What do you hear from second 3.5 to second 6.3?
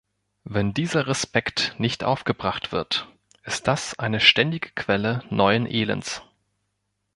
das eine ständige Quelle neuen Elends.